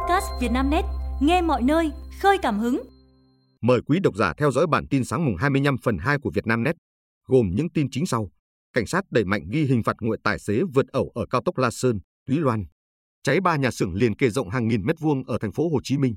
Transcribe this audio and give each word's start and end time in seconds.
podcast 0.00 0.26
Vietnamnet, 0.40 0.84
nghe 1.20 1.42
mọi 1.42 1.62
nơi, 1.62 1.90
khơi 2.20 2.38
cảm 2.42 2.58
hứng. 2.58 2.82
Mời 3.60 3.80
quý 3.86 3.98
độc 4.00 4.16
giả 4.16 4.32
theo 4.36 4.50
dõi 4.50 4.66
bản 4.66 4.86
tin 4.90 5.04
sáng 5.04 5.24
mùng 5.24 5.36
25 5.36 5.76
phần 5.82 5.98
2 5.98 6.18
của 6.18 6.30
Vietnamnet, 6.34 6.76
gồm 7.26 7.50
những 7.54 7.70
tin 7.70 7.86
chính 7.90 8.06
sau. 8.06 8.30
Cảnh 8.72 8.86
sát 8.86 9.04
đẩy 9.10 9.24
mạnh 9.24 9.42
ghi 9.50 9.64
hình 9.64 9.82
phạt 9.82 9.96
nguội 10.00 10.18
tài 10.24 10.38
xế 10.38 10.62
vượt 10.74 10.86
ẩu 10.88 11.10
ở 11.14 11.26
cao 11.30 11.42
tốc 11.44 11.58
La 11.58 11.70
Sơn, 11.70 12.00
Túy 12.26 12.38
Loan. 12.38 12.64
Cháy 13.22 13.40
ba 13.40 13.56
nhà 13.56 13.70
xưởng 13.70 13.94
liền 13.94 14.16
kề 14.16 14.30
rộng 14.30 14.48
hàng 14.50 14.68
nghìn 14.68 14.86
mét 14.86 15.00
vuông 15.00 15.24
ở 15.24 15.38
thành 15.40 15.52
phố 15.52 15.68
Hồ 15.68 15.80
Chí 15.84 15.98
Minh. 15.98 16.14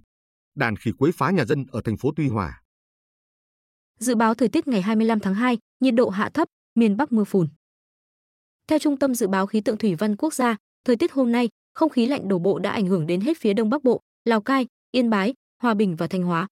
Đàn 0.55 0.75
khỉ 0.75 0.91
quấy 0.97 1.11
phá 1.11 1.31
nhà 1.31 1.45
dân 1.45 1.65
ở 1.71 1.81
thành 1.85 1.97
phố 1.97 2.11
Tuy 2.15 2.27
Hòa. 2.27 2.61
Dự 3.99 4.15
báo 4.15 4.33
thời 4.33 4.49
tiết 4.49 4.67
ngày 4.67 4.81
25 4.81 5.19
tháng 5.19 5.35
2, 5.35 5.57
nhiệt 5.79 5.93
độ 5.93 6.09
hạ 6.09 6.29
thấp, 6.33 6.47
miền 6.75 6.97
Bắc 6.97 7.11
mưa 7.11 7.23
phùn. 7.23 7.47
Theo 8.67 8.79
Trung 8.79 8.99
tâm 8.99 9.15
Dự 9.15 9.27
báo 9.27 9.47
Khí 9.47 9.61
tượng 9.61 9.77
Thủy 9.77 9.95
văn 9.95 10.15
Quốc 10.15 10.33
gia, 10.33 10.55
thời 10.85 10.95
tiết 10.95 11.11
hôm 11.11 11.31
nay, 11.31 11.49
không 11.73 11.89
khí 11.89 12.05
lạnh 12.05 12.27
đổ 12.27 12.39
bộ 12.39 12.59
đã 12.59 12.71
ảnh 12.71 12.87
hưởng 12.87 13.07
đến 13.07 13.21
hết 13.21 13.37
phía 13.37 13.53
Đông 13.53 13.69
Bắc 13.69 13.83
Bộ, 13.83 13.99
Lào 14.25 14.41
Cai, 14.41 14.67
Yên 14.91 15.09
Bái, 15.09 15.33
Hòa 15.61 15.73
Bình 15.73 15.95
và 15.95 16.07
Thanh 16.07 16.23
Hóa. 16.23 16.47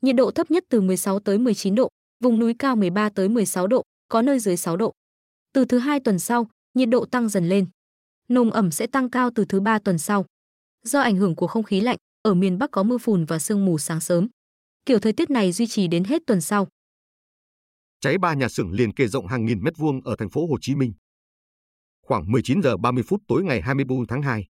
Nhiệt 0.00 0.16
độ 0.16 0.30
thấp 0.30 0.50
nhất 0.50 0.64
từ 0.68 0.80
16 0.80 1.20
tới 1.20 1.38
19 1.38 1.74
độ, 1.74 1.88
vùng 2.20 2.38
núi 2.38 2.54
cao 2.58 2.76
13 2.76 3.08
tới 3.08 3.28
16 3.28 3.66
độ, 3.66 3.82
có 4.08 4.22
nơi 4.22 4.38
dưới 4.38 4.56
6 4.56 4.76
độ. 4.76 4.92
Từ 5.52 5.64
thứ 5.64 5.78
hai 5.78 6.00
tuần 6.00 6.18
sau, 6.18 6.48
nhiệt 6.74 6.88
độ 6.88 7.04
tăng 7.04 7.28
dần 7.28 7.48
lên. 7.48 7.66
Nồm 8.28 8.50
ẩm 8.50 8.70
sẽ 8.70 8.86
tăng 8.86 9.10
cao 9.10 9.30
từ 9.34 9.44
thứ 9.44 9.60
ba 9.60 9.78
tuần 9.78 9.98
sau. 9.98 10.26
Do 10.84 11.00
ảnh 11.00 11.16
hưởng 11.16 11.36
của 11.36 11.46
không 11.46 11.62
khí 11.62 11.80
lạnh, 11.80 11.96
ở 12.22 12.34
miền 12.34 12.58
Bắc 12.58 12.70
có 12.70 12.82
mưa 12.82 12.98
phùn 12.98 13.24
và 13.24 13.38
sương 13.38 13.64
mù 13.64 13.78
sáng 13.78 14.00
sớm. 14.00 14.28
Kiểu 14.86 14.98
thời 14.98 15.12
tiết 15.12 15.30
này 15.30 15.52
duy 15.52 15.66
trì 15.66 15.88
đến 15.88 16.04
hết 16.04 16.22
tuần 16.26 16.40
sau. 16.40 16.68
Cháy 18.00 18.18
ba 18.18 18.34
nhà 18.34 18.48
xưởng 18.48 18.72
liền 18.72 18.94
kề 18.94 19.06
rộng 19.06 19.26
hàng 19.26 19.44
nghìn 19.44 19.62
mét 19.62 19.76
vuông 19.76 20.00
ở 20.00 20.16
thành 20.18 20.30
phố 20.30 20.46
Hồ 20.46 20.56
Chí 20.60 20.74
Minh. 20.74 20.92
Khoảng 22.06 22.32
19 22.32 22.62
giờ 22.62 22.76
30 22.76 23.04
phút 23.06 23.22
tối 23.28 23.44
ngày 23.44 23.60
24 23.60 24.06
tháng 24.06 24.22
2, 24.22 24.46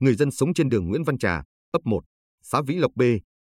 người 0.00 0.14
dân 0.14 0.30
sống 0.30 0.54
trên 0.54 0.68
đường 0.68 0.88
Nguyễn 0.88 1.04
Văn 1.04 1.18
Trà, 1.18 1.42
ấp 1.72 1.82
1, 1.84 2.00
xã 2.42 2.62
Vĩ 2.66 2.74
Lộc 2.74 2.92
B, 2.94 3.02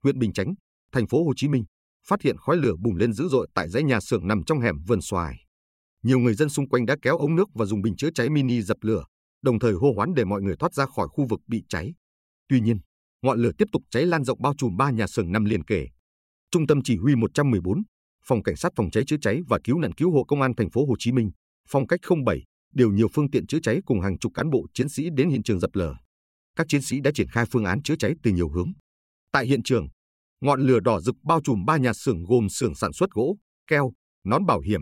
huyện 0.02 0.18
Bình 0.18 0.32
Chánh, 0.32 0.54
thành 0.92 1.06
phố 1.06 1.24
Hồ 1.24 1.32
Chí 1.36 1.48
Minh, 1.48 1.64
phát 2.06 2.22
hiện 2.22 2.36
khói 2.36 2.56
lửa 2.56 2.74
bùng 2.80 2.96
lên 2.96 3.12
dữ 3.12 3.28
dội 3.28 3.48
tại 3.54 3.68
dãy 3.68 3.82
nhà 3.82 4.00
xưởng 4.00 4.28
nằm 4.28 4.44
trong 4.44 4.60
hẻm 4.60 4.82
vườn 4.86 5.00
xoài. 5.00 5.44
Nhiều 6.02 6.18
người 6.18 6.34
dân 6.34 6.48
xung 6.48 6.68
quanh 6.68 6.86
đã 6.86 6.96
kéo 7.02 7.18
ống 7.18 7.36
nước 7.36 7.48
và 7.54 7.64
dùng 7.64 7.82
bình 7.82 7.96
chữa 7.96 8.10
cháy 8.14 8.30
mini 8.30 8.62
dập 8.62 8.76
lửa, 8.80 9.04
đồng 9.42 9.58
thời 9.58 9.72
hô 9.72 9.92
hoán 9.96 10.14
để 10.14 10.24
mọi 10.24 10.42
người 10.42 10.56
thoát 10.58 10.74
ra 10.74 10.86
khỏi 10.86 11.08
khu 11.10 11.26
vực 11.28 11.40
bị 11.46 11.62
cháy. 11.68 11.94
Tuy 12.48 12.60
nhiên, 12.60 12.78
ngọn 13.22 13.38
lửa 13.38 13.50
tiếp 13.58 13.68
tục 13.72 13.82
cháy 13.90 14.06
lan 14.06 14.24
rộng 14.24 14.42
bao 14.42 14.54
trùm 14.58 14.76
ba 14.76 14.90
nhà 14.90 15.06
xưởng 15.06 15.32
nằm 15.32 15.44
liền 15.44 15.64
kề. 15.64 15.88
Trung 16.50 16.66
tâm 16.66 16.82
chỉ 16.84 16.96
huy 16.96 17.14
114, 17.14 17.82
Phòng 18.26 18.42
Cảnh 18.42 18.56
sát 18.56 18.72
phòng 18.76 18.90
cháy 18.90 19.04
chữa 19.06 19.16
cháy 19.20 19.40
và 19.48 19.58
cứu 19.64 19.78
nạn 19.78 19.92
cứu 19.92 20.12
hộ 20.12 20.24
Công 20.24 20.42
an 20.42 20.54
thành 20.56 20.70
phố 20.70 20.86
Hồ 20.86 20.94
Chí 20.98 21.12
Minh, 21.12 21.30
phong 21.68 21.86
cách 21.86 22.00
07 22.26 22.44
đều 22.74 22.90
nhiều 22.90 23.08
phương 23.14 23.30
tiện 23.30 23.46
chữa 23.46 23.58
cháy 23.62 23.80
cùng 23.86 24.00
hàng 24.00 24.18
chục 24.18 24.32
cán 24.34 24.50
bộ 24.50 24.66
chiến 24.74 24.88
sĩ 24.88 25.08
đến 25.16 25.30
hiện 25.30 25.42
trường 25.42 25.60
dập 25.60 25.70
lửa. 25.74 25.96
Các 26.56 26.66
chiến 26.68 26.82
sĩ 26.82 27.00
đã 27.00 27.10
triển 27.14 27.28
khai 27.28 27.44
phương 27.52 27.64
án 27.64 27.82
chữa 27.82 27.96
cháy 27.98 28.14
từ 28.22 28.30
nhiều 28.30 28.48
hướng. 28.48 28.72
Tại 29.32 29.46
hiện 29.46 29.62
trường, 29.62 29.88
ngọn 30.40 30.60
lửa 30.60 30.80
đỏ 30.80 31.00
rực 31.00 31.14
bao 31.24 31.40
trùm 31.44 31.64
ba 31.64 31.76
nhà 31.76 31.92
xưởng 31.92 32.24
gồm 32.24 32.48
xưởng 32.48 32.74
sản 32.74 32.92
xuất 32.92 33.10
gỗ, 33.10 33.36
keo, 33.66 33.92
nón 34.24 34.46
bảo 34.46 34.60
hiểm. 34.60 34.80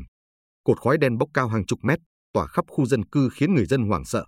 Cột 0.64 0.80
khói 0.80 0.98
đen 0.98 1.18
bốc 1.18 1.28
cao 1.34 1.48
hàng 1.48 1.66
chục 1.66 1.78
mét, 1.82 1.98
tỏa 2.32 2.46
khắp 2.46 2.64
khu 2.68 2.86
dân 2.86 3.04
cư 3.04 3.28
khiến 3.32 3.54
người 3.54 3.66
dân 3.66 3.88
hoảng 3.88 4.04
sợ. 4.04 4.24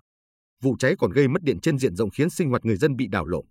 Vụ 0.63 0.75
cháy 0.79 0.95
còn 0.99 1.11
gây 1.11 1.27
mất 1.27 1.43
điện 1.43 1.59
trên 1.61 1.77
diện 1.77 1.95
rộng 1.95 2.09
khiến 2.09 2.29
sinh 2.29 2.49
hoạt 2.49 2.65
người 2.65 2.77
dân 2.77 2.95
bị 2.95 3.07
đảo 3.07 3.25
lộn. 3.25 3.45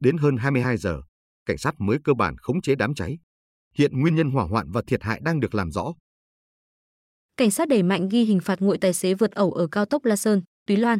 Đến 0.00 0.16
hơn 0.16 0.36
22 0.36 0.76
giờ, 0.76 1.00
cảnh 1.46 1.58
sát 1.58 1.74
mới 1.78 1.98
cơ 2.04 2.14
bản 2.14 2.36
khống 2.38 2.62
chế 2.62 2.74
đám 2.74 2.94
cháy. 2.94 3.18
Hiện 3.74 4.00
nguyên 4.00 4.14
nhân 4.14 4.30
hỏa 4.30 4.44
hoạn 4.44 4.70
và 4.70 4.82
thiệt 4.86 5.02
hại 5.02 5.20
đang 5.24 5.40
được 5.40 5.54
làm 5.54 5.70
rõ. 5.70 5.92
Cảnh 7.36 7.50
sát 7.50 7.68
đẩy 7.68 7.82
mạnh 7.82 8.08
ghi 8.08 8.24
hình 8.24 8.40
phạt 8.40 8.60
nguội 8.60 8.78
tài 8.78 8.92
xế 8.92 9.14
vượt 9.14 9.30
ẩu 9.30 9.52
ở 9.52 9.66
cao 9.66 9.84
tốc 9.84 10.04
La 10.04 10.16
Sơn, 10.16 10.42
Túy 10.66 10.76
Loan. 10.76 10.98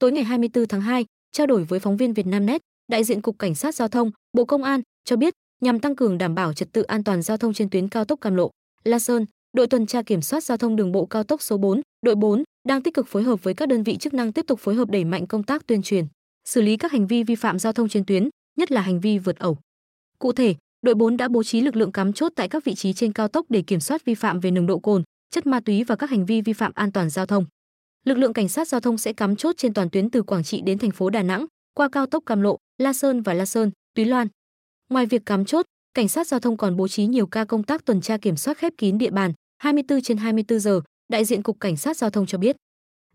Tối 0.00 0.12
ngày 0.12 0.24
24 0.24 0.66
tháng 0.66 0.80
2, 0.80 1.04
trao 1.32 1.46
đổi 1.46 1.64
với 1.64 1.80
phóng 1.80 1.96
viên 1.96 2.12
Vietnamnet, 2.12 2.60
đại 2.88 3.04
diện 3.04 3.22
Cục 3.22 3.38
Cảnh 3.38 3.54
sát 3.54 3.74
Giao 3.74 3.88
thông, 3.88 4.10
Bộ 4.32 4.44
Công 4.44 4.62
an 4.62 4.80
cho 5.04 5.16
biết, 5.16 5.34
nhằm 5.60 5.80
tăng 5.80 5.96
cường 5.96 6.18
đảm 6.18 6.34
bảo 6.34 6.52
trật 6.52 6.72
tự 6.72 6.82
an 6.82 7.04
toàn 7.04 7.22
giao 7.22 7.36
thông 7.36 7.52
trên 7.52 7.70
tuyến 7.70 7.88
cao 7.88 8.04
tốc 8.04 8.20
Cam 8.20 8.34
Lộ, 8.34 8.50
La 8.84 8.98
Sơn, 8.98 9.26
đội 9.52 9.66
tuần 9.66 9.86
tra 9.86 10.02
kiểm 10.02 10.22
soát 10.22 10.44
giao 10.44 10.58
thông 10.58 10.76
đường 10.76 10.92
bộ 10.92 11.06
cao 11.06 11.24
tốc 11.24 11.42
số 11.42 11.58
4, 11.58 11.80
đội 12.06 12.14
4 12.14 12.44
đang 12.68 12.82
tích 12.82 12.94
cực 12.94 13.08
phối 13.08 13.22
hợp 13.22 13.42
với 13.42 13.54
các 13.54 13.68
đơn 13.68 13.82
vị 13.82 13.96
chức 13.96 14.14
năng 14.14 14.32
tiếp 14.32 14.44
tục 14.46 14.60
phối 14.60 14.74
hợp 14.74 14.90
đẩy 14.90 15.04
mạnh 15.04 15.26
công 15.26 15.42
tác 15.42 15.66
tuyên 15.66 15.82
truyền, 15.82 16.06
xử 16.44 16.62
lý 16.62 16.76
các 16.76 16.92
hành 16.92 17.06
vi 17.06 17.22
vi 17.22 17.34
phạm 17.34 17.58
giao 17.58 17.72
thông 17.72 17.88
trên 17.88 18.04
tuyến, 18.04 18.28
nhất 18.58 18.72
là 18.72 18.80
hành 18.80 19.00
vi 19.00 19.18
vượt 19.18 19.38
ẩu. 19.38 19.58
Cụ 20.18 20.32
thể, 20.32 20.54
đội 20.82 20.94
4 20.94 21.16
đã 21.16 21.28
bố 21.28 21.42
trí 21.42 21.60
lực 21.60 21.76
lượng 21.76 21.92
cắm 21.92 22.12
chốt 22.12 22.32
tại 22.36 22.48
các 22.48 22.64
vị 22.64 22.74
trí 22.74 22.92
trên 22.92 23.12
cao 23.12 23.28
tốc 23.28 23.46
để 23.48 23.62
kiểm 23.62 23.80
soát 23.80 24.04
vi 24.04 24.14
phạm 24.14 24.40
về 24.40 24.50
nồng 24.50 24.66
độ 24.66 24.78
cồn, 24.78 25.02
chất 25.30 25.46
ma 25.46 25.60
túy 25.60 25.84
và 25.84 25.96
các 25.96 26.10
hành 26.10 26.26
vi 26.26 26.40
vi 26.40 26.52
phạm 26.52 26.72
an 26.74 26.92
toàn 26.92 27.10
giao 27.10 27.26
thông. 27.26 27.44
Lực 28.04 28.18
lượng 28.18 28.32
cảnh 28.32 28.48
sát 28.48 28.68
giao 28.68 28.80
thông 28.80 28.98
sẽ 28.98 29.12
cắm 29.12 29.36
chốt 29.36 29.54
trên 29.58 29.74
toàn 29.74 29.90
tuyến 29.90 30.10
từ 30.10 30.22
Quảng 30.22 30.44
Trị 30.44 30.60
đến 30.60 30.78
thành 30.78 30.90
phố 30.90 31.10
Đà 31.10 31.22
Nẵng, 31.22 31.46
qua 31.74 31.88
cao 31.88 32.06
tốc 32.06 32.22
Cam 32.26 32.40
Lộ, 32.40 32.58
La 32.78 32.92
Sơn 32.92 33.22
và 33.22 33.34
La 33.34 33.46
Sơn, 33.46 33.70
Túy 33.94 34.04
Loan. 34.04 34.28
Ngoài 34.88 35.06
việc 35.06 35.26
cắm 35.26 35.44
chốt, 35.44 35.66
cảnh 35.94 36.08
sát 36.08 36.26
giao 36.26 36.40
thông 36.40 36.56
còn 36.56 36.76
bố 36.76 36.88
trí 36.88 37.06
nhiều 37.06 37.26
ca 37.26 37.44
công 37.44 37.62
tác 37.62 37.84
tuần 37.84 38.00
tra 38.00 38.16
kiểm 38.16 38.36
soát 38.36 38.58
khép 38.58 38.72
kín 38.78 38.98
địa 38.98 39.10
bàn 39.10 39.32
24 39.58 40.00
trên 40.02 40.16
24 40.16 40.60
giờ, 40.60 40.80
đại 41.08 41.24
diện 41.24 41.42
cục 41.42 41.60
cảnh 41.60 41.76
sát 41.76 41.96
giao 41.96 42.10
thông 42.10 42.26
cho 42.26 42.38
biết. 42.38 42.56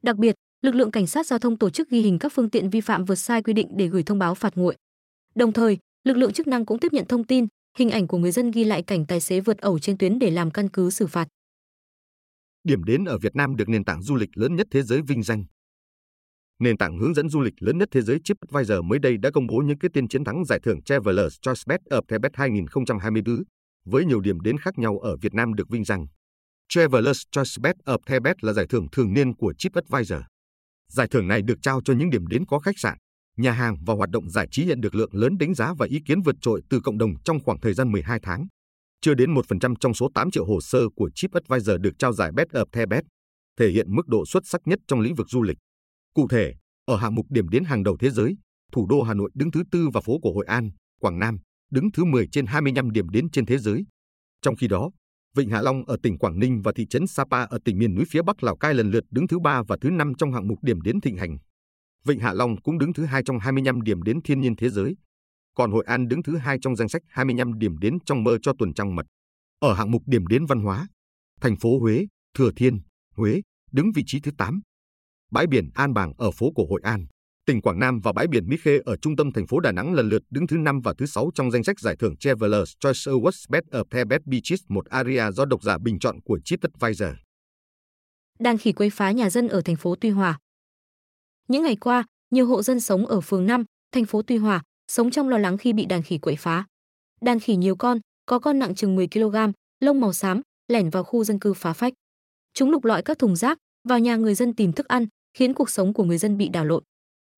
Đặc 0.02 0.16
biệt, 0.16 0.36
lực 0.62 0.76
lượng 0.76 0.92
cảnh 0.92 1.08
sát 1.08 1.28
giao 1.28 1.40
thông 1.40 1.58
tổ 1.58 1.70
chức 1.70 1.90
ghi 1.90 2.02
hình 2.02 2.20
các 2.20 2.34
phương 2.34 2.50
tiện 2.50 2.70
vi 2.70 2.82
phạm 2.82 3.06
vượt 3.06 3.16
sai 3.16 3.44
quy 3.44 3.54
định 3.54 3.68
để 3.72 3.88
gửi 3.88 4.04
thông 4.04 4.20
báo 4.20 4.36
phạt 4.36 4.56
nguội. 4.56 4.76
Đồng 5.36 5.52
thời, 5.52 5.78
lực 6.04 6.18
lượng 6.18 6.34
chức 6.34 6.48
năng 6.48 6.66
cũng 6.66 6.80
tiếp 6.80 6.94
nhận 6.94 7.06
thông 7.06 7.24
tin, 7.24 7.48
hình 7.78 7.90
ảnh 7.90 8.08
của 8.08 8.18
người 8.18 8.32
dân 8.32 8.52
ghi 8.52 8.64
lại 8.64 8.82
cảnh 8.82 9.06
tài 9.06 9.20
xế 9.20 9.40
vượt 9.40 9.58
ẩu 9.58 9.80
trên 9.80 9.98
tuyến 9.98 10.20
để 10.20 10.32
làm 10.32 10.52
căn 10.52 10.70
cứ 10.70 10.90
xử 10.90 11.08
phạt. 11.08 11.28
Điểm 12.66 12.84
đến 12.84 13.06
ở 13.06 13.18
Việt 13.18 13.36
Nam 13.36 13.56
được 13.56 13.70
nền 13.70 13.86
tảng 13.86 14.02
du 14.02 14.16
lịch 14.16 14.30
lớn 14.36 14.56
nhất 14.56 14.68
thế 14.72 14.82
giới 14.82 15.02
vinh 15.02 15.24
danh. 15.24 15.44
Nền 16.60 16.78
tảng 16.78 16.98
hướng 16.98 17.14
dẫn 17.14 17.30
du 17.30 17.42
lịch 17.42 17.54
lớn 17.60 17.78
nhất 17.78 17.90
thế 17.92 18.02
giới 18.02 18.20
TripAdvisor 18.24 18.84
mới 18.84 19.00
đây 19.00 19.18
đã 19.18 19.32
công 19.34 19.48
bố 19.48 19.58
những 19.58 19.80
cái 19.80 19.90
tên 19.94 20.08
chiến 20.08 20.24
thắng 20.24 20.46
giải 20.46 20.60
thưởng 20.64 20.84
Travelers 20.84 21.36
Choice 21.42 21.62
Best 21.68 21.82
of 21.82 22.02
the 22.08 22.20
Best 22.20 22.34
2024 22.36 23.44
với 23.86 24.06
nhiều 24.06 24.20
điểm 24.20 24.40
đến 24.40 24.58
khác 24.58 24.78
nhau 24.78 25.00
ở 25.00 25.18
Việt 25.18 25.34
Nam 25.34 25.54
được 25.54 25.70
vinh 25.70 25.84
danh. 25.84 26.08
Travelers 26.70 27.22
Choice 27.32 27.52
Best 27.62 27.78
of 27.86 27.98
the 28.08 28.20
Best 28.20 28.38
là 28.42 28.54
giải 28.54 28.66
thưởng 28.70 28.88
thường 28.92 29.14
niên 29.14 29.36
của 29.36 29.54
TripAdvisor. 29.58 30.22
Giải 30.88 31.08
thưởng 31.12 31.28
này 31.28 31.42
được 31.42 31.58
trao 31.62 31.82
cho 31.86 31.94
những 31.94 32.10
điểm 32.10 32.28
đến 32.28 32.46
có 32.46 32.60
khách 32.60 32.80
sạn, 32.80 32.98
nhà 33.38 33.52
hàng 33.52 33.76
và 33.86 33.94
hoạt 33.94 34.10
động 34.10 34.30
giải 34.30 34.48
trí 34.52 34.66
nhận 34.66 34.82
được 34.82 34.96
lượng 34.96 35.16
lớn 35.16 35.38
đánh 35.40 35.54
giá 35.54 35.74
và 35.78 35.86
ý 35.86 36.00
kiến 36.06 36.22
vượt 36.22 36.36
trội 36.42 36.62
từ 36.70 36.80
cộng 36.84 36.98
đồng 36.98 37.14
trong 37.24 37.40
khoảng 37.44 37.60
thời 37.60 37.74
gian 37.74 37.92
12 37.92 38.20
tháng. 38.24 38.48
Chưa 39.02 39.14
đến 39.14 39.34
1% 39.34 39.76
trong 39.80 39.94
số 39.94 40.10
8 40.14 40.32
triệu 40.32 40.46
hồ 40.46 40.62
sơ 40.62 40.80
của 40.96 41.10
TripAdvisor 41.16 41.82
được 41.82 42.00
trao 42.00 42.14
giải 42.14 42.32
Best 42.32 42.50
of 42.50 42.66
the 42.72 42.86
Best, 42.86 43.06
thể 43.60 43.70
hiện 43.70 43.96
mức 43.96 44.08
độ 44.08 44.26
xuất 44.26 44.44
sắc 44.46 44.62
nhất 44.66 44.80
trong 44.88 45.00
lĩnh 45.00 45.16
vực 45.16 45.30
du 45.30 45.42
lịch. 45.42 45.58
Cụ 46.14 46.28
thể, 46.28 46.54
ở 46.86 46.96
hạng 46.96 47.16
mục 47.16 47.26
điểm 47.30 47.50
đến 47.50 47.64
hàng 47.64 47.84
đầu 47.84 47.98
thế 48.00 48.10
giới, 48.10 48.38
thủ 48.72 48.88
đô 48.90 49.02
Hà 49.02 49.14
Nội 49.14 49.32
đứng 49.34 49.52
thứ 49.52 49.64
tư 49.72 49.90
và 49.94 50.02
phố 50.02 50.20
cổ 50.24 50.34
Hội 50.34 50.46
An, 50.46 50.70
Quảng 51.02 51.20
Nam 51.20 51.38
đứng 51.72 51.92
thứ 51.92 52.04
10 52.06 52.28
trên 52.32 52.46
25 52.46 52.92
điểm 52.92 53.10
đến 53.10 53.30
trên 53.30 53.46
thế 53.46 53.58
giới. 53.58 53.86
Trong 54.42 54.56
khi 54.56 54.68
đó, 54.68 54.92
Vịnh 55.36 55.50
Hạ 55.50 55.62
Long 55.62 55.86
ở 55.86 55.98
tỉnh 56.04 56.18
Quảng 56.18 56.40
Ninh 56.40 56.62
và 56.62 56.72
thị 56.76 56.86
trấn 56.90 57.08
Sapa 57.08 57.44
ở 57.44 57.60
tỉnh 57.66 57.78
miền 57.78 57.96
núi 57.96 58.06
phía 58.10 58.22
Bắc 58.22 58.44
Lào 58.44 58.58
Cai 58.58 58.74
lần 58.74 58.92
lượt 58.92 59.04
đứng 59.12 59.28
thứ 59.28 59.40
ba 59.40 59.64
và 59.68 59.78
thứ 59.82 59.90
năm 59.90 60.14
trong 60.18 60.34
hạng 60.34 60.48
mục 60.48 60.58
điểm 60.62 60.82
đến 60.82 61.02
thịnh 61.02 61.18
hành. 61.18 61.38
Vịnh 62.06 62.20
Hạ 62.20 62.34
Long 62.34 62.62
cũng 62.62 62.78
đứng 62.78 62.94
thứ 62.94 63.06
hai 63.06 63.24
trong 63.24 63.40
25 63.40 63.82
điểm 63.82 64.02
đến 64.02 64.22
thiên 64.22 64.42
nhiên 64.42 64.56
thế 64.56 64.70
giới, 64.70 64.96
còn 65.56 65.72
Hội 65.72 65.84
An 65.88 66.08
đứng 66.08 66.24
thứ 66.24 66.38
hai 66.38 66.58
trong 66.62 66.76
danh 66.76 66.90
sách 66.90 67.02
25 67.08 67.60
điểm 67.60 67.78
đến 67.78 67.98
trong 68.06 68.24
mơ 68.24 68.38
cho 68.42 68.54
tuần 68.60 68.74
trăng 68.74 68.96
mật. 68.96 69.06
Ở 69.60 69.74
hạng 69.74 69.92
mục 69.92 70.02
điểm 70.06 70.28
đến 70.28 70.46
văn 70.46 70.60
hóa, 70.60 70.88
thành 71.42 71.56
phố 71.56 71.80
Huế, 71.80 72.06
Thừa 72.38 72.52
Thiên, 72.56 72.80
Huế 73.16 73.42
đứng 73.72 73.92
vị 73.96 74.04
trí 74.06 74.20
thứ 74.20 74.32
8. 74.38 74.62
Bãi 75.32 75.48
biển 75.48 75.70
An 75.74 75.94
Bàng 75.94 76.14
ở 76.18 76.32
phố 76.32 76.52
cổ 76.56 76.66
Hội 76.70 76.82
An, 76.84 77.06
tỉnh 77.46 77.62
Quảng 77.62 77.80
Nam 77.80 78.00
và 78.04 78.14
bãi 78.14 78.28
biển 78.28 78.50
Mỹ 78.50 78.58
Khê 78.62 78.80
ở 78.86 78.98
trung 78.98 79.16
tâm 79.16 79.32
thành 79.32 79.48
phố 79.48 79.60
Đà 79.60 79.72
Nẵng 79.72 79.94
lần 79.94 80.10
lượt 80.10 80.22
đứng 80.30 80.48
thứ 80.48 80.58
5 80.58 80.82
và 80.84 80.94
thứ 80.98 81.06
6 81.06 81.30
trong 81.36 81.52
danh 81.52 81.64
sách 81.64 81.80
giải 81.80 81.96
thưởng 82.00 82.18
Travelers 82.18 82.74
Choice 82.80 83.12
Awards 83.12 83.46
Best 83.50 83.66
of 83.66 83.84
the 83.92 84.06
Best 84.06 84.22
Beaches 84.26 84.60
một 84.70 84.86
area 84.86 85.32
do 85.32 85.46
độc 85.46 85.64
giả 85.64 85.78
bình 85.78 86.00
chọn 86.00 86.22
của 86.22 86.40
TripAdvisor. 86.46 87.10
Đàn 88.40 88.58
khỉ 88.58 88.72
quấy 88.72 88.90
phá 88.90 89.12
nhà 89.12 89.30
dân 89.30 89.48
ở 89.48 89.62
thành 89.62 89.76
phố 89.76 89.96
Tuy 90.02 90.10
Hòa. 90.10 90.40
Những 91.48 91.64
ngày 91.64 91.76
qua, 91.76 92.04
nhiều 92.32 92.46
hộ 92.46 92.64
dân 92.64 92.80
sống 92.80 93.06
ở 93.06 93.22
phường 93.22 93.46
5, 93.46 93.64
thành 93.92 94.06
phố 94.06 94.22
Tuy 94.22 94.38
Hòa 94.38 94.62
sống 94.88 95.12
trong 95.12 95.30
lo 95.30 95.38
lắng 95.38 95.58
khi 95.58 95.74
bị 95.74 95.86
đàn 95.86 96.02
khỉ 96.02 96.18
quậy 96.18 96.36
phá. 96.36 96.66
Đàn 97.22 97.40
khỉ 97.40 97.56
nhiều 97.56 97.76
con, 97.76 98.00
có 98.26 98.40
con 98.40 98.60
nặng 98.60 98.76
chừng 98.76 98.96
10 98.96 99.08
kg, 99.08 99.36
lông 99.80 100.02
màu 100.02 100.14
xám, 100.14 100.42
lẻn 100.68 100.90
vào 100.90 101.04
khu 101.04 101.24
dân 101.24 101.40
cư 101.40 101.54
phá 101.54 101.74
phách. 101.74 101.94
Chúng 102.54 102.72
lục 102.72 102.86
lọi 102.86 103.02
các 103.02 103.20
thùng 103.20 103.36
rác, 103.36 103.58
vào 103.88 104.00
nhà 104.00 104.16
người 104.16 104.36
dân 104.36 104.54
tìm 104.54 104.74
thức 104.74 104.88
ăn, 104.88 105.08
khiến 105.34 105.54
cuộc 105.54 105.70
sống 105.70 105.94
của 105.94 106.04
người 106.04 106.18
dân 106.18 106.38
bị 106.38 106.50
đảo 106.50 106.66
lộn. 106.66 106.84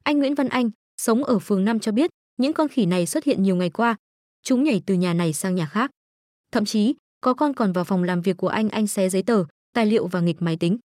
Anh 0.03 0.19
Nguyễn 0.19 0.35
Văn 0.35 0.49
Anh, 0.49 0.69
sống 0.97 1.23
ở 1.23 1.39
phường 1.39 1.65
5 1.65 1.79
cho 1.79 1.91
biết, 1.91 2.09
những 2.37 2.53
con 2.53 2.67
khỉ 2.67 2.85
này 2.85 3.05
xuất 3.05 3.23
hiện 3.23 3.43
nhiều 3.43 3.55
ngày 3.55 3.69
qua. 3.69 3.95
Chúng 4.43 4.63
nhảy 4.63 4.81
từ 4.85 4.93
nhà 4.93 5.13
này 5.13 5.33
sang 5.33 5.55
nhà 5.55 5.65
khác. 5.65 5.91
Thậm 6.51 6.65
chí, 6.65 6.95
có 7.21 7.33
con 7.33 7.53
còn 7.53 7.73
vào 7.73 7.83
phòng 7.83 8.03
làm 8.03 8.21
việc 8.21 8.37
của 8.37 8.47
anh 8.47 8.69
anh 8.69 8.87
xé 8.87 9.09
giấy 9.09 9.23
tờ, 9.23 9.45
tài 9.73 9.85
liệu 9.85 10.07
và 10.07 10.21
nghịch 10.21 10.41
máy 10.41 10.57
tính. 10.57 10.77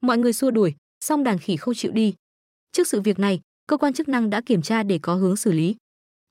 Mọi 0.00 0.18
người 0.18 0.32
xua 0.32 0.50
đuổi, 0.50 0.74
song 1.00 1.24
đàn 1.24 1.38
khỉ 1.38 1.56
không 1.56 1.74
chịu 1.74 1.92
đi. 1.92 2.14
Trước 2.72 2.88
sự 2.88 3.00
việc 3.00 3.18
này, 3.18 3.40
cơ 3.66 3.76
quan 3.76 3.92
chức 3.92 4.08
năng 4.08 4.30
đã 4.30 4.40
kiểm 4.40 4.62
tra 4.62 4.82
để 4.82 4.98
có 5.02 5.14
hướng 5.14 5.36
xử 5.36 5.52
lý. 5.52 5.76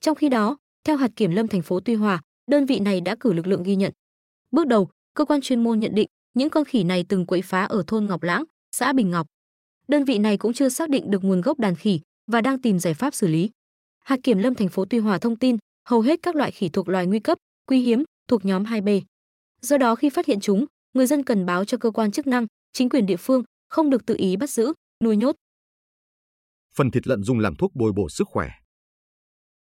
Trong 0.01 0.15
khi 0.15 0.29
đó, 0.29 0.57
theo 0.83 0.97
hạt 0.97 1.11
kiểm 1.15 1.31
lâm 1.31 1.47
thành 1.47 1.61
phố 1.61 1.79
Tuy 1.79 1.95
Hòa, 1.95 2.21
đơn 2.47 2.65
vị 2.65 2.79
này 2.79 3.01
đã 3.01 3.15
cử 3.19 3.33
lực 3.33 3.47
lượng 3.47 3.63
ghi 3.63 3.75
nhận. 3.75 3.93
Bước 4.51 4.67
đầu, 4.67 4.89
cơ 5.13 5.25
quan 5.25 5.41
chuyên 5.41 5.63
môn 5.63 5.79
nhận 5.79 5.95
định 5.95 6.07
những 6.33 6.49
con 6.49 6.65
khỉ 6.65 6.83
này 6.83 7.05
từng 7.09 7.25
quậy 7.25 7.41
phá 7.41 7.63
ở 7.63 7.83
thôn 7.87 8.05
Ngọc 8.05 8.23
Lãng, 8.23 8.43
xã 8.71 8.93
Bình 8.93 9.09
Ngọc. 9.09 9.27
Đơn 9.87 10.03
vị 10.03 10.17
này 10.17 10.37
cũng 10.37 10.53
chưa 10.53 10.69
xác 10.69 10.89
định 10.89 11.11
được 11.11 11.23
nguồn 11.23 11.41
gốc 11.41 11.59
đàn 11.59 11.75
khỉ 11.75 11.99
và 12.27 12.41
đang 12.41 12.61
tìm 12.61 12.79
giải 12.79 12.93
pháp 12.93 13.15
xử 13.15 13.27
lý. 13.27 13.49
Hạt 14.03 14.19
kiểm 14.23 14.37
lâm 14.37 14.55
thành 14.55 14.69
phố 14.69 14.85
Tuy 14.85 14.99
Hòa 14.99 15.17
thông 15.17 15.35
tin, 15.35 15.57
hầu 15.85 16.01
hết 16.01 16.19
các 16.23 16.35
loại 16.35 16.51
khỉ 16.51 16.69
thuộc 16.69 16.89
loài 16.89 17.05
nguy 17.05 17.19
cấp, 17.19 17.37
quý 17.67 17.81
hiếm 17.81 18.03
thuộc 18.27 18.45
nhóm 18.45 18.63
2B. 18.63 19.01
Do 19.61 19.77
đó 19.77 19.95
khi 19.95 20.09
phát 20.09 20.25
hiện 20.25 20.39
chúng, 20.39 20.65
người 20.93 21.07
dân 21.07 21.23
cần 21.23 21.45
báo 21.45 21.65
cho 21.65 21.77
cơ 21.77 21.91
quan 21.91 22.11
chức 22.11 22.27
năng, 22.27 22.47
chính 22.73 22.89
quyền 22.89 23.05
địa 23.05 23.17
phương, 23.17 23.43
không 23.69 23.89
được 23.89 24.05
tự 24.05 24.15
ý 24.17 24.35
bắt 24.35 24.49
giữ, 24.49 24.73
nuôi 25.03 25.17
nhốt. 25.17 25.35
Phần 26.75 26.91
thịt 26.91 27.07
lợn 27.07 27.23
dùng 27.23 27.39
làm 27.39 27.55
thuốc 27.55 27.75
bồi 27.75 27.91
bổ 27.91 28.09
sức 28.09 28.27
khỏe. 28.27 28.49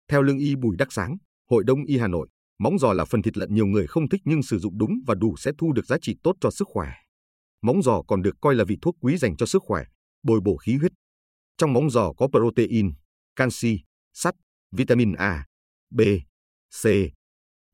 Theo 0.08 0.22
lương 0.22 0.38
y 0.38 0.56
Bùi 0.56 0.76
Đắc 0.76 0.92
Sáng, 0.92 1.16
Hội 1.50 1.64
Đông 1.66 1.84
y 1.84 1.98
Hà 1.98 2.08
Nội, 2.08 2.28
móng 2.58 2.78
giò 2.78 2.92
là 2.92 3.04
phần 3.04 3.22
thịt 3.22 3.36
lợn 3.36 3.54
nhiều 3.54 3.66
người 3.66 3.86
không 3.86 4.08
thích 4.08 4.20
nhưng 4.24 4.42
sử 4.42 4.58
dụng 4.58 4.78
đúng 4.78 5.00
và 5.06 5.14
đủ 5.14 5.36
sẽ 5.36 5.52
thu 5.58 5.72
được 5.72 5.86
giá 5.86 5.96
trị 6.02 6.16
tốt 6.22 6.36
cho 6.40 6.50
sức 6.50 6.68
khỏe. 6.70 6.92
Móng 7.62 7.82
giò 7.82 8.02
còn 8.02 8.22
được 8.22 8.34
coi 8.40 8.54
là 8.54 8.64
vị 8.64 8.78
thuốc 8.82 8.96
quý 9.00 9.16
dành 9.16 9.36
cho 9.36 9.46
sức 9.46 9.62
khỏe, 9.66 9.84
bồi 10.22 10.40
bổ 10.40 10.56
khí 10.56 10.76
huyết. 10.76 10.92
Trong 11.58 11.72
móng 11.72 11.90
giò 11.90 12.12
có 12.12 12.28
protein, 12.28 12.92
canxi, 13.36 13.80
sắt, 14.14 14.34
vitamin 14.72 15.12
A, 15.12 15.46
B, 15.90 16.00
C 16.82 16.86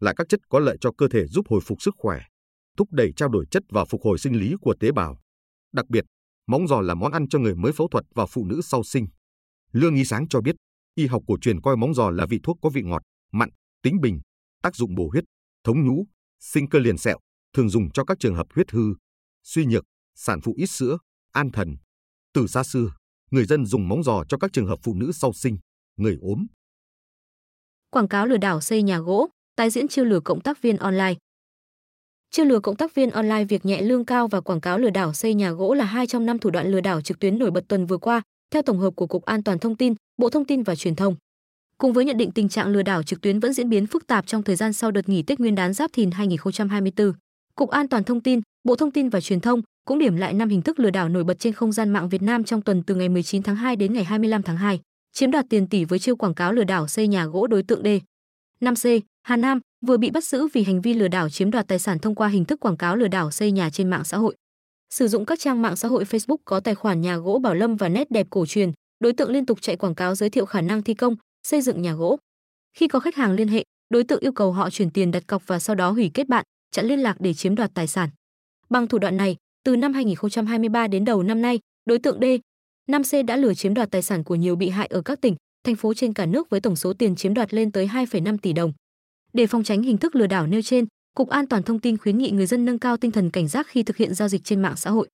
là 0.00 0.12
các 0.16 0.28
chất 0.28 0.40
có 0.48 0.58
lợi 0.58 0.76
cho 0.80 0.92
cơ 0.98 1.08
thể 1.08 1.26
giúp 1.26 1.46
hồi 1.48 1.60
phục 1.64 1.82
sức 1.82 1.94
khỏe, 1.98 2.20
thúc 2.76 2.88
đẩy 2.92 3.12
trao 3.16 3.28
đổi 3.28 3.46
chất 3.50 3.62
và 3.68 3.84
phục 3.84 4.02
hồi 4.02 4.18
sinh 4.18 4.40
lý 4.40 4.54
của 4.60 4.74
tế 4.80 4.92
bào. 4.92 5.20
Đặc 5.72 5.88
biệt, 5.88 6.04
móng 6.46 6.68
giò 6.68 6.80
là 6.80 6.94
món 6.94 7.12
ăn 7.12 7.28
cho 7.28 7.38
người 7.38 7.54
mới 7.54 7.72
phẫu 7.72 7.88
thuật 7.88 8.04
và 8.14 8.26
phụ 8.26 8.44
nữ 8.44 8.60
sau 8.62 8.82
sinh. 8.82 9.06
Lương 9.72 9.94
Y 9.94 10.04
Sáng 10.04 10.28
cho 10.28 10.40
biết, 10.40 10.56
y 10.94 11.06
học 11.06 11.22
cổ 11.26 11.36
truyền 11.40 11.60
coi 11.60 11.76
móng 11.76 11.94
giò 11.94 12.10
là 12.10 12.26
vị 12.26 12.40
thuốc 12.42 12.58
có 12.62 12.70
vị 12.70 12.82
ngọt, 12.82 13.02
mặn, 13.32 13.48
tính 13.82 14.00
bình, 14.00 14.20
tác 14.62 14.76
dụng 14.76 14.94
bổ 14.94 15.08
huyết, 15.12 15.24
thống 15.64 15.86
nhũ, 15.86 16.06
sinh 16.40 16.68
cơ 16.68 16.78
liền 16.78 16.98
sẹo, 16.98 17.18
thường 17.52 17.68
dùng 17.68 17.90
cho 17.90 18.04
các 18.04 18.18
trường 18.20 18.34
hợp 18.34 18.46
huyết 18.54 18.70
hư, 18.70 18.94
suy 19.42 19.66
nhược, 19.66 19.84
sản 20.14 20.40
phụ 20.40 20.54
ít 20.56 20.66
sữa, 20.66 20.98
an 21.32 21.50
thần. 21.52 21.76
Từ 22.32 22.46
xa 22.46 22.62
xưa, 22.64 22.90
người 23.30 23.44
dân 23.44 23.66
dùng 23.66 23.88
móng 23.88 24.02
giò 24.02 24.24
cho 24.28 24.38
các 24.38 24.52
trường 24.52 24.66
hợp 24.66 24.78
phụ 24.82 24.94
nữ 24.94 25.12
sau 25.12 25.32
sinh, 25.32 25.58
người 25.96 26.18
ốm. 26.20 26.46
Quảng 27.90 28.08
cáo 28.08 28.26
lừa 28.26 28.36
đảo 28.36 28.60
xây 28.60 28.82
nhà 28.82 28.98
gỗ, 28.98 29.28
tái 29.56 29.70
diễn 29.70 29.88
chiêu 29.88 30.04
lừa 30.04 30.20
cộng 30.20 30.40
tác 30.40 30.62
viên 30.62 30.76
online. 30.76 31.14
Chiêu 32.30 32.44
lừa 32.44 32.60
cộng 32.60 32.76
tác 32.76 32.94
viên 32.94 33.10
online 33.10 33.44
việc 33.44 33.64
nhẹ 33.64 33.82
lương 33.82 34.04
cao 34.04 34.28
và 34.28 34.40
quảng 34.40 34.60
cáo 34.60 34.78
lừa 34.78 34.90
đảo 34.90 35.14
xây 35.14 35.34
nhà 35.34 35.50
gỗ 35.50 35.74
là 35.74 35.84
hai 35.84 36.06
trong 36.06 36.26
năm 36.26 36.38
thủ 36.38 36.50
đoạn 36.50 36.66
lừa 36.66 36.80
đảo 36.80 37.00
trực 37.00 37.18
tuyến 37.18 37.38
nổi 37.38 37.50
bật 37.50 37.64
tuần 37.68 37.86
vừa 37.86 37.98
qua, 37.98 38.22
theo 38.50 38.62
tổng 38.62 38.78
hợp 38.78 38.90
của 38.96 39.06
Cục 39.06 39.24
An 39.24 39.42
toàn 39.42 39.58
thông 39.58 39.76
tin, 39.76 39.94
Bộ 40.16 40.30
Thông 40.30 40.44
tin 40.44 40.62
và 40.62 40.74
Truyền 40.74 40.94
thông. 40.94 41.16
Cùng 41.78 41.92
với 41.92 42.04
nhận 42.04 42.16
định 42.16 42.30
tình 42.30 42.48
trạng 42.48 42.68
lừa 42.68 42.82
đảo 42.82 43.02
trực 43.02 43.20
tuyến 43.20 43.40
vẫn 43.40 43.52
diễn 43.52 43.68
biến 43.68 43.86
phức 43.86 44.06
tạp 44.06 44.26
trong 44.26 44.42
thời 44.42 44.56
gian 44.56 44.72
sau 44.72 44.90
đợt 44.90 45.08
nghỉ 45.08 45.22
Tết 45.22 45.40
Nguyên 45.40 45.54
đán 45.54 45.72
Giáp 45.72 45.92
Thìn 45.92 46.10
2024, 46.10 47.12
Cục 47.54 47.70
An 47.70 47.88
toàn 47.88 48.04
thông 48.04 48.20
tin, 48.20 48.40
Bộ 48.64 48.76
Thông 48.76 48.90
tin 48.90 49.08
và 49.08 49.20
Truyền 49.20 49.40
thông 49.40 49.62
cũng 49.86 49.98
điểm 49.98 50.16
lại 50.16 50.32
năm 50.32 50.48
hình 50.48 50.62
thức 50.62 50.78
lừa 50.78 50.90
đảo 50.90 51.08
nổi 51.08 51.24
bật 51.24 51.38
trên 51.38 51.52
không 51.52 51.72
gian 51.72 51.90
mạng 51.90 52.08
Việt 52.08 52.22
Nam 52.22 52.44
trong 52.44 52.62
tuần 52.62 52.82
từ 52.82 52.94
ngày 52.94 53.08
19 53.08 53.42
tháng 53.42 53.56
2 53.56 53.76
đến 53.76 53.92
ngày 53.92 54.04
25 54.04 54.42
tháng 54.42 54.56
2, 54.56 54.80
chiếm 55.12 55.30
đoạt 55.30 55.46
tiền 55.50 55.66
tỷ 55.66 55.84
với 55.84 55.98
chiêu 55.98 56.16
quảng 56.16 56.34
cáo 56.34 56.52
lừa 56.52 56.64
đảo 56.64 56.88
xây 56.88 57.08
nhà 57.08 57.26
gỗ 57.26 57.46
đối 57.46 57.62
tượng 57.62 57.82
D. 57.82 57.86
5C, 58.60 59.00
Hà 59.22 59.36
Nam 59.36 59.60
vừa 59.86 59.96
bị 59.96 60.10
bắt 60.10 60.24
giữ 60.24 60.48
vì 60.52 60.62
hành 60.64 60.80
vi 60.80 60.94
lừa 60.94 61.08
đảo 61.08 61.30
chiếm 61.30 61.50
đoạt 61.50 61.68
tài 61.68 61.78
sản 61.78 61.98
thông 61.98 62.14
qua 62.14 62.28
hình 62.28 62.44
thức 62.44 62.60
quảng 62.60 62.76
cáo 62.76 62.96
lừa 62.96 63.08
đảo 63.08 63.30
xây 63.30 63.52
nhà 63.52 63.70
trên 63.70 63.90
mạng 63.90 64.04
xã 64.04 64.16
hội. 64.16 64.36
Sử 64.94 65.08
dụng 65.08 65.24
các 65.24 65.38
trang 65.38 65.62
mạng 65.62 65.76
xã 65.76 65.88
hội 65.88 66.04
Facebook 66.04 66.36
có 66.44 66.60
tài 66.60 66.74
khoản 66.74 67.00
nhà 67.00 67.16
gỗ 67.16 67.38
Bảo 67.38 67.54
Lâm 67.54 67.76
và 67.76 67.88
nét 67.88 68.10
đẹp 68.10 68.26
cổ 68.30 68.46
truyền, 68.46 68.72
đối 69.00 69.12
tượng 69.12 69.30
liên 69.30 69.46
tục 69.46 69.62
chạy 69.62 69.76
quảng 69.76 69.94
cáo 69.94 70.14
giới 70.14 70.30
thiệu 70.30 70.46
khả 70.46 70.60
năng 70.60 70.82
thi 70.82 70.94
công, 70.94 71.16
xây 71.46 71.60
dựng 71.60 71.82
nhà 71.82 71.92
gỗ. 71.92 72.18
Khi 72.76 72.88
có 72.88 73.00
khách 73.00 73.16
hàng 73.16 73.32
liên 73.32 73.48
hệ, 73.48 73.64
đối 73.90 74.04
tượng 74.04 74.20
yêu 74.20 74.32
cầu 74.32 74.52
họ 74.52 74.70
chuyển 74.70 74.90
tiền 74.90 75.10
đặt 75.10 75.26
cọc 75.26 75.46
và 75.46 75.58
sau 75.58 75.76
đó 75.76 75.90
hủy 75.90 76.10
kết 76.14 76.28
bạn, 76.28 76.44
chặn 76.70 76.86
liên 76.86 76.98
lạc 76.98 77.16
để 77.20 77.34
chiếm 77.34 77.54
đoạt 77.54 77.70
tài 77.74 77.86
sản. 77.86 78.08
Bằng 78.68 78.86
thủ 78.86 78.98
đoạn 78.98 79.16
này, 79.16 79.36
từ 79.64 79.76
năm 79.76 79.92
2023 79.92 80.86
đến 80.86 81.04
đầu 81.04 81.22
năm 81.22 81.42
nay, 81.42 81.58
đối 81.84 81.98
tượng 81.98 82.20
D, 82.20 82.24
5C 82.90 83.26
đã 83.26 83.36
lừa 83.36 83.54
chiếm 83.54 83.74
đoạt 83.74 83.90
tài 83.90 84.02
sản 84.02 84.24
của 84.24 84.34
nhiều 84.34 84.56
bị 84.56 84.68
hại 84.68 84.86
ở 84.86 85.02
các 85.02 85.20
tỉnh, 85.20 85.36
thành 85.64 85.76
phố 85.76 85.94
trên 85.94 86.12
cả 86.12 86.26
nước 86.26 86.50
với 86.50 86.60
tổng 86.60 86.76
số 86.76 86.92
tiền 86.92 87.16
chiếm 87.16 87.34
đoạt 87.34 87.54
lên 87.54 87.72
tới 87.72 87.86
2,5 87.86 88.38
tỷ 88.38 88.52
đồng. 88.52 88.72
Để 89.32 89.46
phòng 89.46 89.64
tránh 89.64 89.82
hình 89.82 89.98
thức 89.98 90.16
lừa 90.16 90.26
đảo 90.26 90.46
nêu 90.46 90.62
trên, 90.62 90.86
Cục 91.14 91.28
An 91.28 91.48
toàn 91.48 91.62
thông 91.62 91.80
tin 91.80 91.98
khuyến 91.98 92.18
nghị 92.18 92.30
người 92.30 92.46
dân 92.46 92.64
nâng 92.64 92.78
cao 92.78 92.96
tinh 92.96 93.10
thần 93.10 93.30
cảnh 93.30 93.48
giác 93.48 93.66
khi 93.68 93.82
thực 93.82 93.96
hiện 93.96 94.14
giao 94.14 94.28
dịch 94.28 94.44
trên 94.44 94.62
mạng 94.62 94.76
xã 94.76 94.90
hội. 94.90 95.08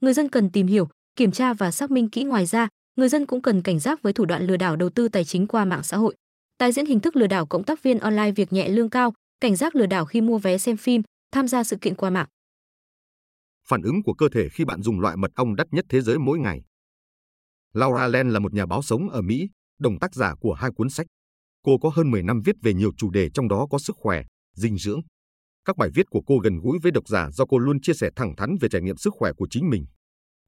Người 0.00 0.12
dân 0.12 0.28
cần 0.28 0.50
tìm 0.50 0.66
hiểu, 0.66 0.88
kiểm 1.16 1.32
tra 1.32 1.54
và 1.54 1.70
xác 1.70 1.90
minh 1.90 2.10
kỹ 2.10 2.24
ngoài 2.24 2.46
ra, 2.46 2.68
người 2.96 3.08
dân 3.08 3.26
cũng 3.26 3.42
cần 3.42 3.62
cảnh 3.62 3.78
giác 3.78 4.02
với 4.02 4.12
thủ 4.12 4.24
đoạn 4.24 4.46
lừa 4.46 4.56
đảo 4.56 4.76
đầu 4.76 4.90
tư 4.90 5.08
tài 5.08 5.24
chính 5.24 5.46
qua 5.46 5.64
mạng 5.64 5.82
xã 5.82 5.96
hội. 5.96 6.14
Tái 6.58 6.72
diễn 6.72 6.86
hình 6.86 7.00
thức 7.00 7.16
lừa 7.16 7.26
đảo 7.26 7.46
cộng 7.46 7.64
tác 7.64 7.82
viên 7.82 7.98
online 7.98 8.30
việc 8.30 8.52
nhẹ 8.52 8.68
lương 8.68 8.90
cao, 8.90 9.12
cảnh 9.40 9.56
giác 9.56 9.76
lừa 9.76 9.86
đảo 9.86 10.04
khi 10.04 10.20
mua 10.20 10.38
vé 10.38 10.58
xem 10.58 10.76
phim, 10.76 11.02
tham 11.32 11.48
gia 11.48 11.64
sự 11.64 11.76
kiện 11.76 11.94
qua 11.94 12.10
mạng. 12.10 12.26
Phản 13.68 13.82
ứng 13.82 14.02
của 14.02 14.14
cơ 14.14 14.28
thể 14.32 14.48
khi 14.48 14.64
bạn 14.64 14.82
dùng 14.82 15.00
loại 15.00 15.16
mật 15.16 15.30
ong 15.34 15.56
đắt 15.56 15.66
nhất 15.70 15.84
thế 15.88 16.00
giới 16.00 16.18
mỗi 16.18 16.38
ngày. 16.38 16.62
Laura 17.72 18.06
Len 18.06 18.30
là 18.30 18.38
một 18.38 18.54
nhà 18.54 18.66
báo 18.66 18.82
sống 18.82 19.08
ở 19.08 19.22
Mỹ, 19.22 19.48
đồng 19.78 19.98
tác 19.98 20.14
giả 20.14 20.34
của 20.40 20.52
hai 20.52 20.70
cuốn 20.76 20.90
sách. 20.90 21.06
Cô 21.62 21.78
có 21.78 21.90
hơn 21.94 22.10
10 22.10 22.22
năm 22.22 22.40
viết 22.44 22.56
về 22.62 22.74
nhiều 22.74 22.92
chủ 22.96 23.10
đề 23.10 23.30
trong 23.34 23.48
đó 23.48 23.66
có 23.70 23.78
sức 23.78 23.96
khỏe, 23.96 24.22
dinh 24.54 24.78
dưỡng. 24.78 25.00
Các 25.68 25.76
bài 25.76 25.90
viết 25.94 26.10
của 26.10 26.22
cô 26.26 26.38
gần 26.38 26.58
gũi 26.62 26.78
với 26.82 26.92
độc 26.92 27.08
giả 27.08 27.30
do 27.30 27.44
cô 27.46 27.58
luôn 27.58 27.80
chia 27.80 27.92
sẻ 27.94 28.10
thẳng 28.16 28.36
thắn 28.36 28.56
về 28.60 28.68
trải 28.68 28.82
nghiệm 28.82 28.96
sức 28.96 29.14
khỏe 29.16 29.32
của 29.36 29.46
chính 29.50 29.70
mình. 29.70 29.86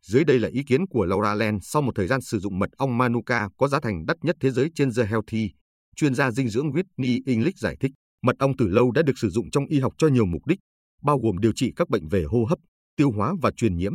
Dưới 0.07 0.25
đây 0.25 0.39
là 0.39 0.49
ý 0.49 0.63
kiến 0.63 0.87
của 0.87 1.05
Laura 1.05 1.35
Len 1.35 1.59
sau 1.63 1.83
một 1.83 1.93
thời 1.95 2.07
gian 2.07 2.21
sử 2.21 2.39
dụng 2.39 2.59
mật 2.59 2.71
ong 2.77 2.99
Manuka 2.99 3.49
có 3.57 3.69
giá 3.69 3.81
thành 3.81 4.07
đắt 4.07 4.17
nhất 4.23 4.37
thế 4.41 4.51
giới 4.51 4.71
trên 4.75 4.91
The 4.97 5.05
Healthy. 5.05 5.51
Chuyên 5.97 6.15
gia 6.15 6.31
dinh 6.31 6.49
dưỡng 6.49 6.71
Whitney 6.71 7.21
English 7.27 7.59
giải 7.59 7.77
thích, 7.81 7.93
mật 8.23 8.37
ong 8.39 8.57
từ 8.57 8.69
lâu 8.69 8.91
đã 8.91 9.03
được 9.03 9.19
sử 9.19 9.31
dụng 9.31 9.51
trong 9.51 9.67
y 9.67 9.81
học 9.81 9.93
cho 9.99 10.09
nhiều 10.09 10.27
mục 10.27 10.47
đích, 10.47 10.59
bao 11.03 11.19
gồm 11.19 11.39
điều 11.39 11.53
trị 11.53 11.73
các 11.77 11.89
bệnh 11.89 12.09
về 12.09 12.25
hô 12.25 12.45
hấp, 12.45 12.59
tiêu 12.97 13.11
hóa 13.11 13.35
và 13.43 13.51
truyền 13.57 13.77
nhiễm. 13.77 13.93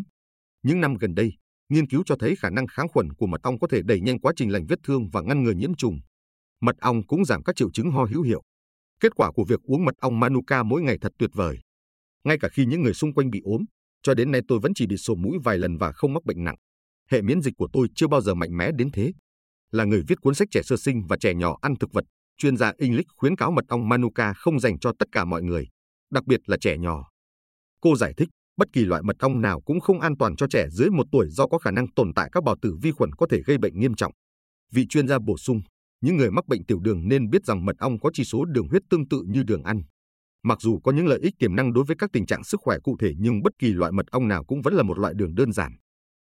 Những 0.63 0.81
năm 0.81 0.94
gần 0.94 1.16
đây, 1.16 1.31
nghiên 1.69 1.88
cứu 1.88 2.04
cho 2.06 2.16
thấy 2.19 2.36
khả 2.36 2.50
năng 2.50 2.68
kháng 2.68 2.88
khuẩn 2.88 3.13
của 3.13 3.28
mật 3.28 3.42
ong 3.44 3.60
có 3.60 3.68
thể 3.71 3.81
đẩy 3.86 4.01
nhanh 4.01 4.19
quá 4.19 4.33
trình 4.36 4.51
lành 4.51 4.66
vết 4.66 4.80
thương 4.83 5.10
và 5.10 5.21
ngăn 5.21 5.44
ngừa 5.44 5.54
nhiễm 5.54 5.75
trùng. 5.75 6.00
Mật 6.62 6.75
ong 6.80 7.07
cũng 7.07 7.25
giảm 7.25 7.44
các 7.44 7.56
triệu 7.56 7.71
chứng 7.71 7.92
ho 7.92 8.06
hữu 8.06 8.21
hiệu. 8.21 8.42
Kết 9.00 9.15
quả 9.15 9.31
của 9.31 9.45
việc 9.45 9.59
uống 9.63 9.86
mật 9.86 9.95
ong 10.00 10.19
Manuka 10.19 10.63
mỗi 10.63 10.81
ngày 10.81 10.97
thật 11.01 11.12
tuyệt 11.18 11.30
vời. 11.33 11.59
Ngay 12.24 12.38
cả 12.39 12.50
khi 12.50 12.65
những 12.65 12.81
người 12.81 12.94
xung 12.94 13.13
quanh 13.13 13.30
bị 13.30 13.42
ốm, 13.44 13.65
cho 14.03 14.13
đến 14.13 14.31
nay 14.31 14.42
tôi 14.47 14.59
vẫn 14.59 14.74
chỉ 14.74 14.88
bị 14.88 14.97
sổ 14.97 15.15
mũi 15.15 15.38
vài 15.44 15.57
lần 15.57 15.77
và 15.77 15.92
không 15.92 16.13
mắc 16.13 16.25
bệnh 16.25 16.44
nặng. 16.44 16.56
Hệ 17.12 17.21
miễn 17.21 17.42
dịch 17.42 17.53
của 17.57 17.68
tôi 17.74 17.88
chưa 17.95 18.07
bao 18.07 18.21
giờ 18.21 18.33
mạnh 18.33 18.57
mẽ 18.57 18.71
đến 18.71 18.92
thế. 18.92 19.13
Là 19.71 19.83
người 19.83 20.03
viết 20.07 20.21
cuốn 20.21 20.36
sách 20.36 20.47
trẻ 20.51 20.62
sơ 20.63 20.77
sinh 20.77 21.07
và 21.07 21.18
trẻ 21.18 21.33
nhỏ 21.33 21.57
ăn 21.62 21.75
thực 21.80 21.94
vật, 21.94 22.03
chuyên 22.38 22.57
gia 22.57 22.74
English 22.77 23.07
khuyến 23.18 23.36
cáo 23.36 23.51
mật 23.51 23.65
ong 23.68 23.89
Manuka 23.89 24.33
không 24.33 24.59
dành 24.59 24.80
cho 24.80 24.92
tất 25.00 25.07
cả 25.12 25.25
mọi 25.25 25.44
người, 25.44 25.68
đặc 26.12 26.25
biệt 26.25 26.39
là 26.45 26.57
trẻ 26.62 26.77
nhỏ. 26.77 27.09
Cô 27.81 27.95
giải 27.95 28.13
thích, 28.18 28.30
bất 28.57 28.68
kỳ 28.74 28.86
loại 28.86 29.03
mật 29.03 29.15
ong 29.19 29.42
nào 29.42 29.62
cũng 29.62 29.80
không 29.80 30.00
an 30.00 30.18
toàn 30.18 30.36
cho 30.36 30.47
trẻ 30.47 30.68
dưới 30.71 30.89
một 30.89 31.07
tuổi 31.12 31.27
do 31.30 31.47
có 31.47 31.57
khả 31.57 31.71
năng 31.71 31.88
tồn 31.92 32.13
tại 32.13 32.30
các 32.31 32.44
bào 32.44 32.56
tử 32.62 32.75
vi 32.81 32.92
khuẩn 32.92 33.12
có 33.12 33.27
thể 33.31 33.42
gây 33.45 33.57
bệnh 33.57 33.80
nghiêm 33.80 33.94
trọng. 33.94 34.13
Vị 34.71 34.86
chuyên 34.89 35.07
gia 35.07 35.19
bổ 35.19 35.38
sung, 35.38 35.62
những 36.06 36.18
người 36.18 36.31
mắc 36.31 36.48
bệnh 36.48 36.66
tiểu 36.66 36.80
đường 36.80 37.07
nên 37.07 37.30
biết 37.30 37.46
rằng 37.46 37.66
mật 37.66 37.75
ong 37.80 38.00
có 38.00 38.09
chỉ 38.14 38.24
số 38.24 38.45
đường 38.45 38.68
huyết 38.68 38.81
tương 38.90 39.07
tự 39.07 39.24
như 39.28 39.44
đường 39.44 39.64
ăn. 39.64 39.83
Mặc 40.44 40.62
dù 40.62 40.80
có 40.83 40.92
những 40.92 41.07
lợi 41.07 41.19
ích 41.19 41.33
tiềm 41.40 41.56
năng 41.56 41.74
đối 41.74 41.83
với 41.83 41.95
các 42.00 42.09
tình 42.14 42.26
trạng 42.26 42.44
sức 42.44 42.59
khỏe 42.64 42.78
cụ 42.83 42.97
thể 43.00 43.14
nhưng 43.18 43.44
bất 43.44 43.54
kỳ 43.59 43.74
loại 43.74 43.92
mật 43.92 44.06
ong 44.12 44.28
nào 44.28 44.44
cũng 44.44 44.62
vẫn 44.62 44.74
là 44.74 44.83
một 44.83 45.00
loại 45.00 45.14
đường 45.14 45.35
đơn 45.35 45.52
giản. 45.52 45.71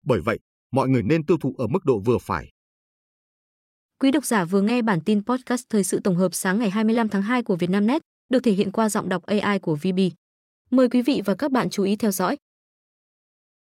Bởi 0.06 0.22
vậy, 0.22 0.40
mọi 0.72 0.90
người 0.90 1.04
nên 1.04 1.26
tiêu 1.26 1.38
thụ 1.38 1.56
ở 1.58 1.68
mức 1.68 1.86
độ 1.86 2.00
vừa 2.00 2.18
phải. 2.18 2.50
Quý 4.00 4.12
độc 4.12 4.26
giả 4.26 4.46
vừa 4.46 4.62
nghe 4.62 4.82
bản 4.82 5.00
tin 5.06 5.26
podcast 5.26 5.64
thời 5.70 5.84
sự 5.84 6.00
tổng 6.04 6.16
hợp 6.16 6.34
sáng 6.34 6.60
ngày 6.60 6.70
25 6.70 7.10
tháng 7.10 7.22
2 7.22 7.44
của 7.44 7.56
Vietnamnet, 7.56 8.02
được 8.30 8.40
thể 8.44 8.52
hiện 8.52 8.72
qua 8.72 8.90
giọng 8.90 9.10
đọc 9.10 9.24
AI 9.24 9.60
của 9.60 9.76
VB. 9.76 10.00
Mời 10.72 10.90
quý 10.90 11.02
vị 11.02 11.22
và 11.26 11.36
các 11.36 11.52
bạn 11.52 11.70
chú 11.70 11.84
ý 11.84 11.96
theo 11.96 12.12
dõi. 12.12 12.38